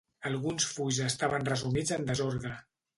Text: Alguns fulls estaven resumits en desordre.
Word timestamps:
Alguns 0.29 0.65
fulls 0.77 1.01
estaven 1.11 1.47
resumits 1.53 1.97
en 2.01 2.13
desordre. 2.13 2.61